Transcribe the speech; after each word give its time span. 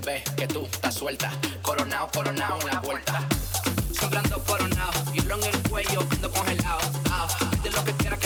ve 0.00 0.22
que 0.36 0.46
tú 0.46 0.66
estás 0.70 0.94
suelta. 0.94 1.30
Coronao, 1.62 2.08
coronao, 2.10 2.58
la 2.66 2.80
vuelta. 2.80 3.20
Sobrando 3.98 4.42
coronao, 4.44 4.92
hilo 5.14 5.36
en 5.36 5.44
el 5.44 5.62
cuello, 5.68 6.08
quedando 6.08 6.30
congelado. 6.30 6.80
Ah, 7.10 7.28
de 7.62 7.70
lo 7.70 7.84
que 7.84 7.92
quiera 7.94 8.16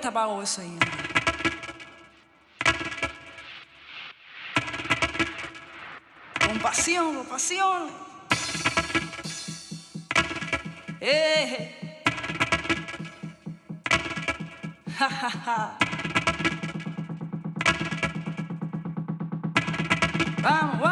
Tabaos 0.00 0.58
ainda. 0.58 0.86
Compasión, 6.46 7.16
compasión. 7.16 7.90
Eh. 11.00 12.02
Ja, 14.98 15.08
ja, 15.08 15.30
ja. 15.46 15.78
Vamos, 20.42 20.80
vamos. 20.80 20.89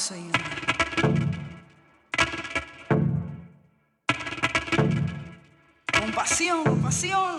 Señor. 0.00 0.32
Compasión, 5.92 6.64
compasión. 6.64 7.29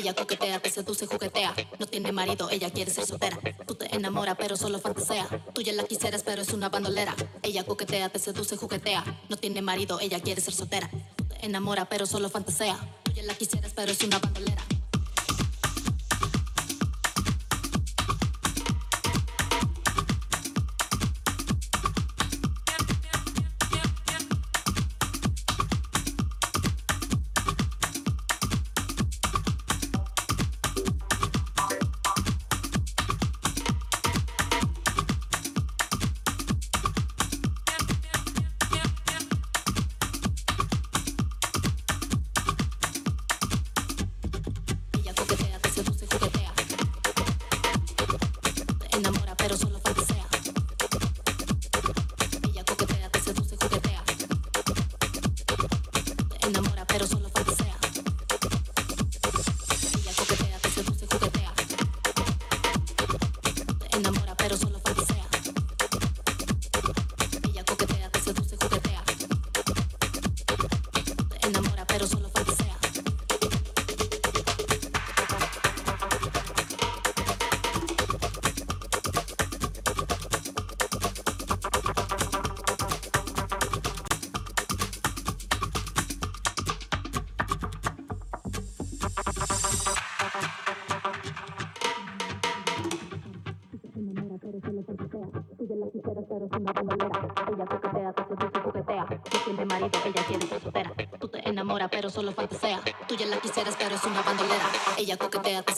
Ella 0.00 0.14
coquetea, 0.14 0.58
te 0.60 0.70
seduce, 0.70 1.04
juguetea. 1.04 1.54
No 1.78 1.86
tiene 1.86 2.10
marido, 2.10 2.48
ella 2.48 2.70
quiere 2.70 2.90
ser 2.90 3.04
soltera. 3.04 3.38
Tú 3.66 3.74
te 3.74 3.94
enamoras, 3.94 4.34
pero 4.38 4.56
solo 4.56 4.78
fantasea. 4.78 5.28
Tú 5.52 5.60
ya 5.60 5.74
la 5.74 5.84
quisieras, 5.84 6.22
pero 6.22 6.40
es 6.40 6.54
una 6.54 6.70
bandolera. 6.70 7.14
Ella 7.42 7.64
coquetea, 7.64 8.08
te 8.08 8.18
seduce, 8.18 8.56
juguetea. 8.56 9.04
No 9.28 9.36
tiene 9.36 9.60
marido, 9.60 10.00
ella 10.00 10.18
quiere 10.20 10.40
ser 10.40 10.54
soltera. 10.54 10.88
Tú 11.16 11.24
te 11.24 11.44
enamoras, 11.44 11.86
pero 11.90 12.06
solo 12.06 12.30
fantasea. 12.30 12.78
Tú 13.02 13.12
ya 13.12 13.24
la 13.24 13.34
quisieras, 13.34 13.74
pero 13.74 13.92
es 13.92 14.02
una 14.02 14.18
bandolera. 14.18 14.64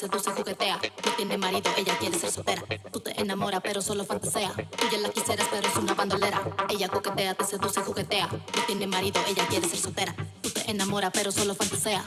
Te 0.03 0.19
seduce, 0.19 0.31
juguetea. 0.33 0.81
No 1.05 1.13
tiene 1.17 1.39
marido, 1.39 1.71
ella 1.77 1.97
quiere 1.99 2.19
ser 2.19 2.31
soltera. 2.31 2.63
Tú 2.93 3.01
te 3.01 3.21
enamoras, 3.21 3.61
pero 3.63 3.81
solo 3.83 4.05
fantasea. 4.05 4.53
Tú 4.53 4.87
ya 4.91 4.99
la 4.99 5.11
quisieras, 5.11 5.47
pero 5.51 5.69
es 5.69 5.77
una 5.77 5.95
bandolera. 5.95 6.43
Ella 6.69 6.89
coquetea, 6.89 7.35
te 7.35 7.45
seduce, 7.45 7.81
juguetea. 7.83 8.27
No 8.27 8.63
tiene 8.67 8.87
marido, 8.87 9.21
ella 9.29 9.47
quiere 9.47 9.69
ser 9.69 9.79
soltera. 9.79 10.15
Tú 10.41 10.51
te 10.51 10.71
enamoras, 10.71 11.11
pero 11.13 11.31
solo 11.31 11.55
fantasea. 11.55 12.03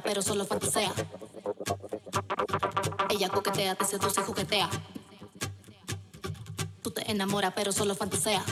Pero 0.00 0.22
solo 0.22 0.44
fantasea. 0.46 0.92
Ella 3.10 3.28
coquetea, 3.28 3.74
te 3.74 3.84
seduce, 3.84 4.22
juguetea. 4.22 4.70
Tú 6.82 6.90
te 6.90 7.10
enamora, 7.10 7.54
pero 7.54 7.72
solo 7.72 7.94
fantasea. 7.94 8.42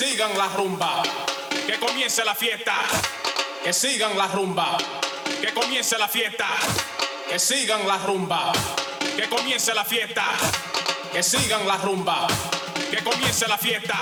Sigan 0.00 0.32
la 0.38 0.48
rumba, 0.56 1.02
que 1.66 1.78
comience 1.78 2.24
la 2.24 2.34
fiesta. 2.34 2.74
Que 3.62 3.70
sigan 3.74 4.16
la 4.16 4.28
rumba, 4.28 4.78
que 5.42 5.52
comience 5.52 5.98
la 5.98 6.08
fiesta. 6.08 6.46
Que 7.28 7.38
sigan 7.38 7.86
la 7.86 7.98
rumba, 7.98 8.50
que 9.14 9.28
comience 9.28 9.74
la 9.74 9.84
fiesta. 9.84 10.24
Que 11.12 11.22
sigan 11.22 11.66
la 11.66 11.76
rumba, 11.76 12.26
que 12.90 13.04
comience 13.04 13.46
la 13.46 13.58
fiesta. 13.58 13.98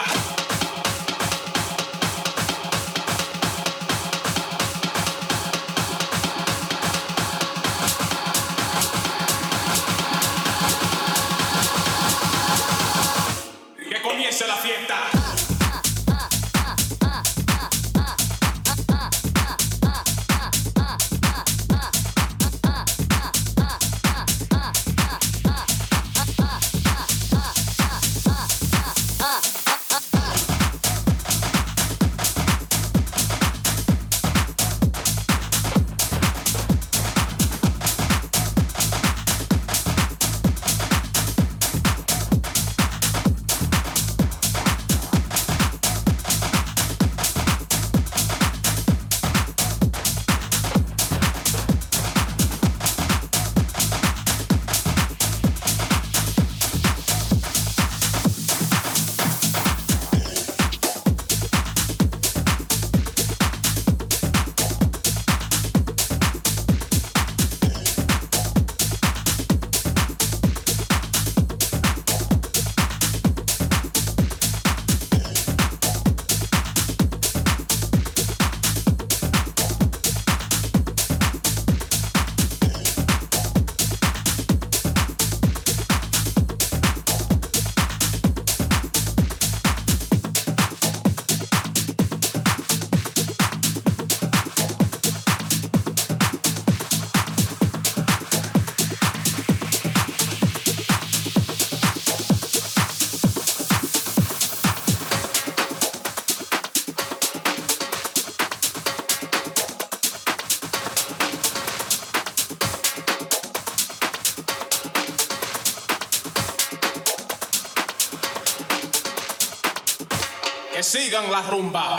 Rumba, 121.42 121.96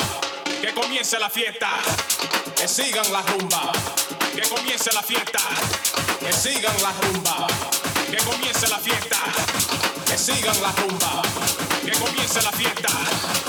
que 0.62 0.74
comience 0.74 1.20
la 1.20 1.30
fiesta, 1.30 1.70
que 2.56 2.68
sigan 2.68 3.12
la 3.12 3.22
rumba, 3.22 3.72
que 4.36 4.42
comience 4.50 4.92
la 4.94 5.02
fiesta, 5.02 5.40
que 6.20 6.34
sigan 6.34 6.76
la 6.82 6.92
rumba, 7.02 7.48
que 8.10 8.18
comience 8.18 8.68
la 8.68 8.80
fiesta, 8.80 9.18
que 10.06 10.18
sigan 10.18 10.62
la 10.62 10.72
rumba, 10.72 11.22
que 11.86 11.92
comience 11.92 12.42
la 12.42 12.52
fiesta. 12.52 13.49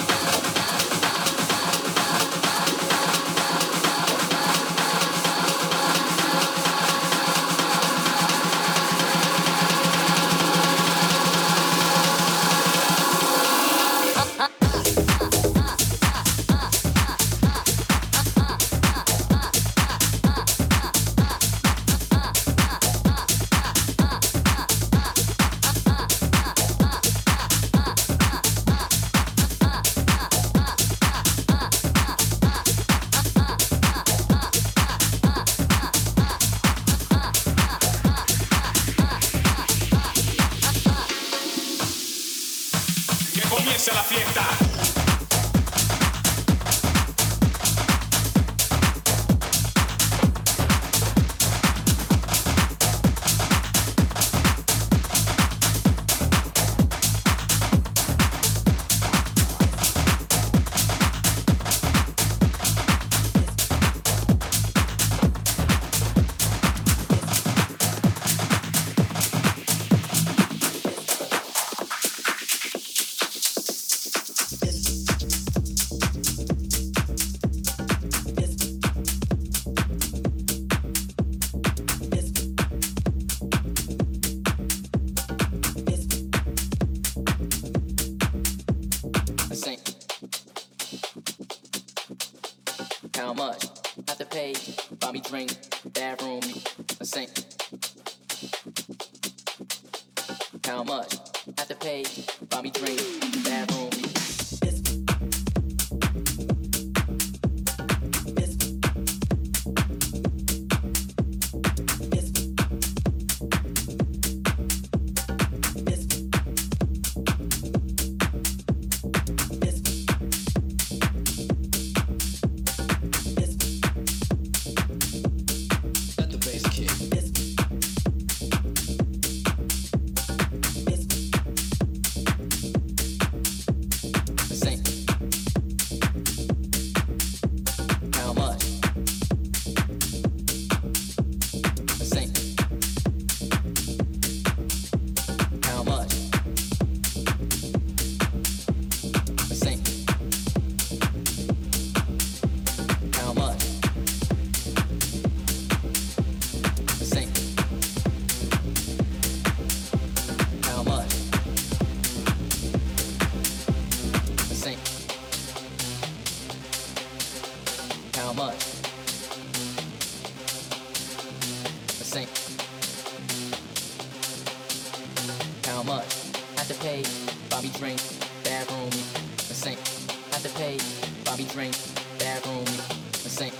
Bathroom, 182.30 182.62
a 182.62 183.28
saint. 183.28 183.52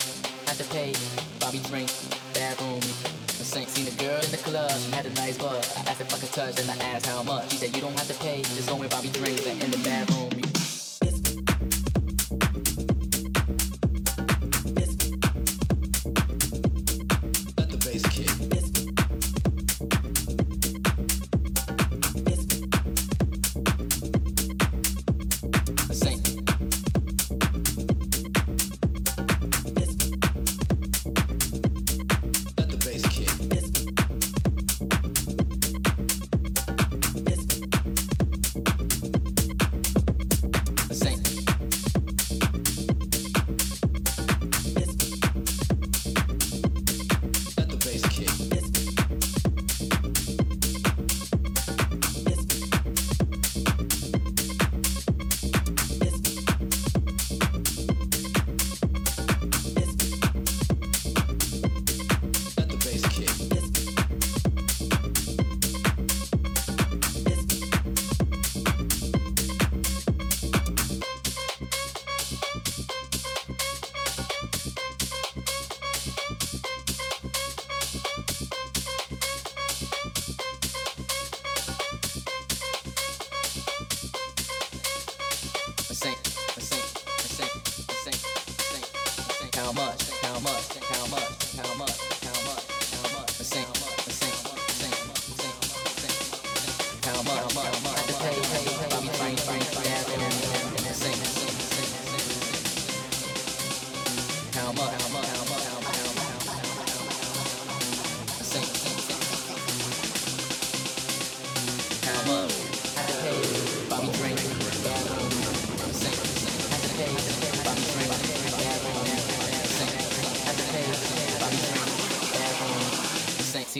Had 0.46 0.56
to 0.58 0.64
pay, 0.70 0.94
Bobby 1.40 1.58
drink. 1.66 1.90
Bathroom, 2.32 2.78
a 2.78 3.44
saint. 3.44 3.68
Seen 3.68 3.88
a 3.88 3.96
girl 3.98 4.22
in 4.22 4.30
the 4.30 4.36
club, 4.36 4.70
she 4.70 4.92
had 4.92 5.06
a 5.06 5.12
nice 5.14 5.36
butt. 5.38 5.66
I 5.76 5.90
asked 5.90 6.00
if 6.00 6.14
I 6.14 6.18
could 6.18 6.32
touch, 6.32 6.60
and 6.60 6.70
I 6.70 6.76
asked 6.94 7.06
how 7.06 7.24
much. 7.24 7.50
She 7.50 7.56
said, 7.56 7.74
You 7.74 7.82
don't 7.82 7.98
have 7.98 8.06
to 8.06 8.14
pay, 8.22 8.42
just 8.42 8.68
go 8.68 8.76
Bobby 8.76 9.08
drinks. 9.08 9.44
In 9.44 9.72
the 9.72 9.78
bathroom, 9.78 10.49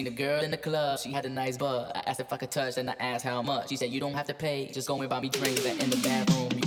Seen 0.01 0.07
a 0.07 0.11
girl 0.11 0.42
in 0.42 0.51
the 0.51 0.57
club, 0.57 0.98
she 0.98 1.12
had 1.12 1.26
a 1.26 1.28
nice 1.28 1.59
butt. 1.59 1.94
I 1.94 2.03
asked 2.07 2.20
if 2.20 2.32
I 2.32 2.38
could 2.38 2.51
touch, 2.51 2.78
and 2.78 2.88
I 2.88 2.94
asked 2.98 3.22
how 3.22 3.42
much. 3.42 3.68
She 3.68 3.76
said, 3.76 3.90
You 3.90 4.01
don't 4.01 4.14
have 4.14 4.28
to 4.28 4.34
pay, 4.34 4.66
just 4.72 4.88
go 4.88 4.98
and 4.98 5.11
buy 5.11 5.20
me 5.20 5.28
drinks. 5.28 5.66
And 5.66 5.78
in 5.82 5.90
the 5.90 5.96
bathroom, 5.96 6.60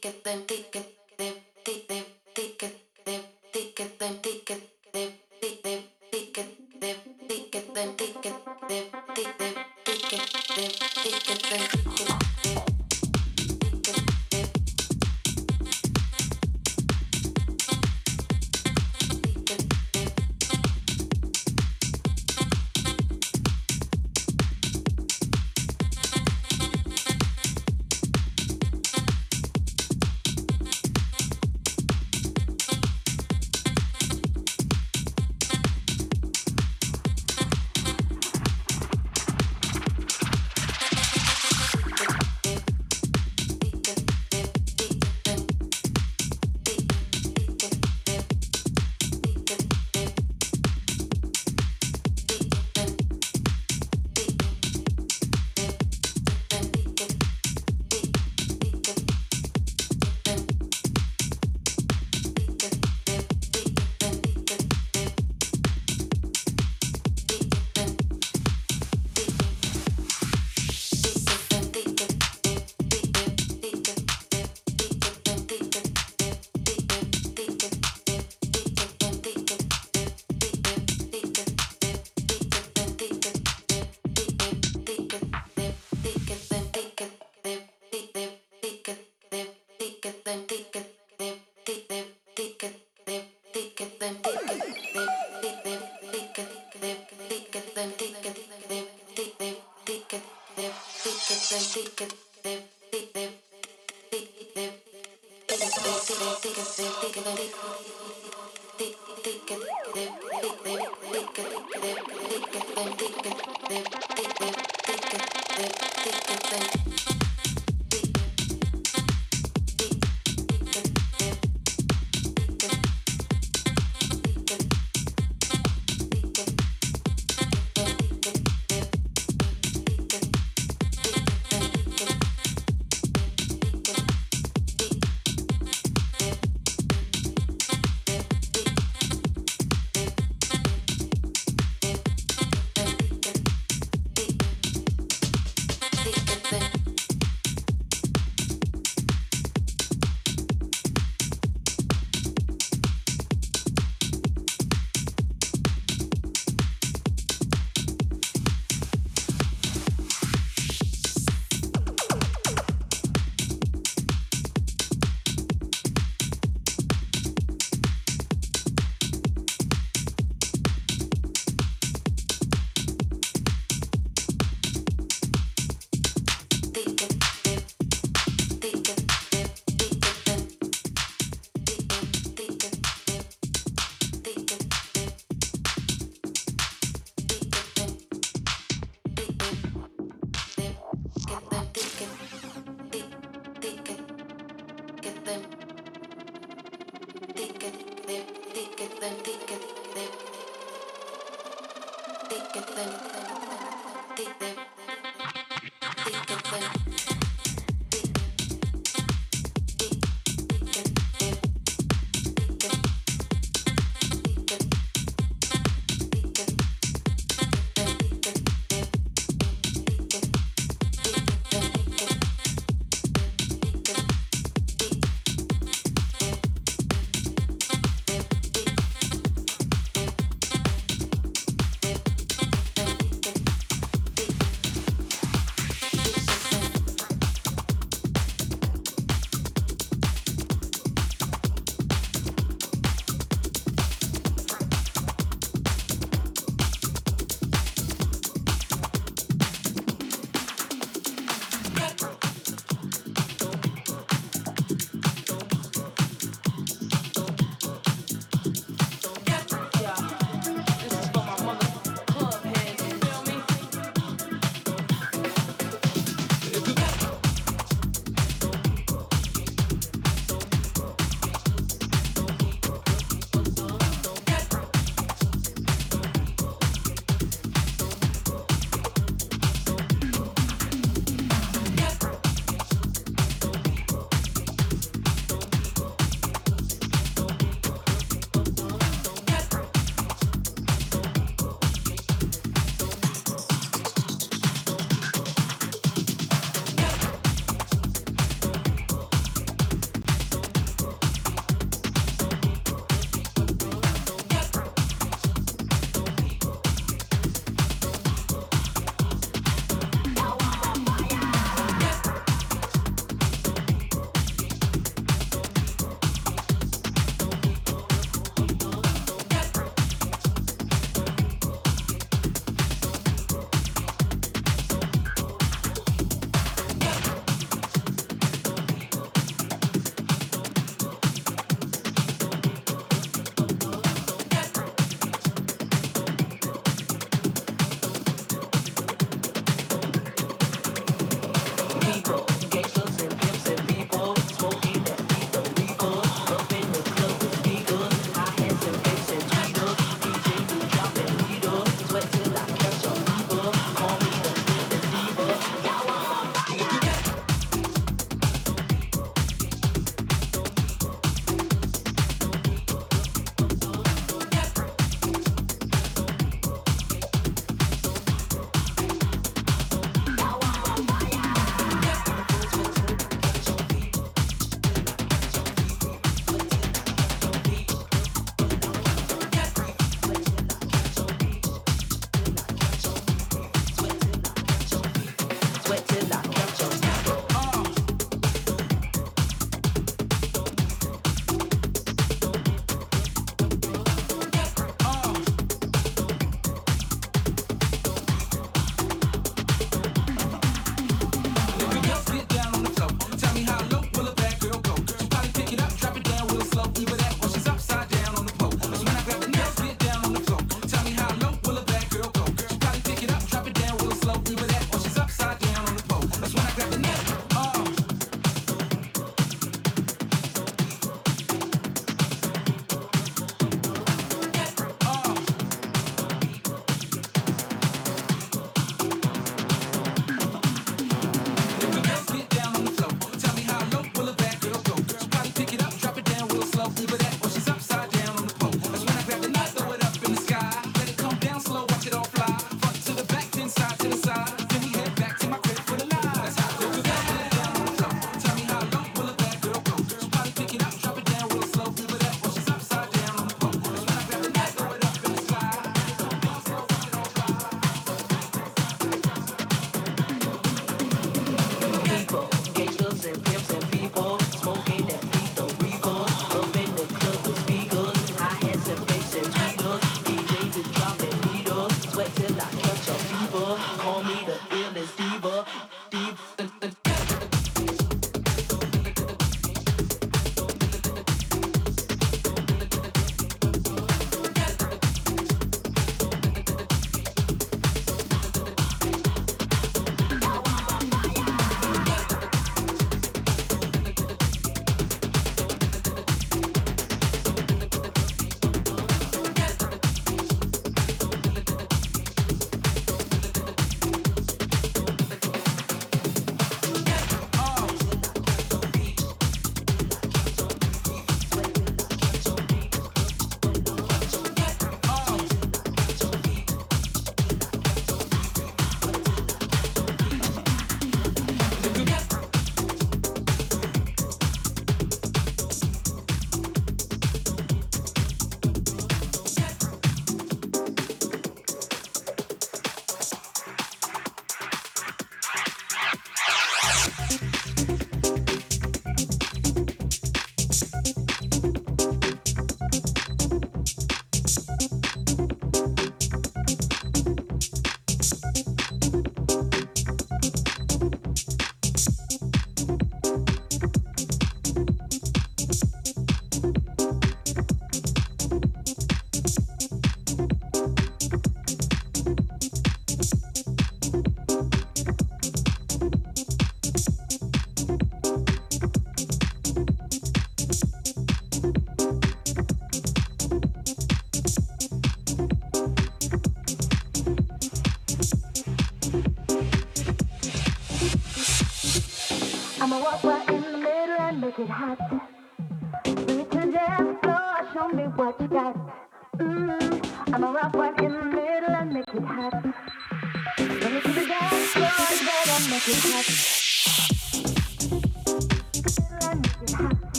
ticket, 0.00 0.24
them 0.24 0.46
ticket, 0.46 0.86
them 1.18 1.34
ticket. 1.64 2.09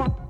step 0.00 0.29